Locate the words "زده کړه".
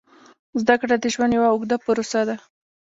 0.61-0.95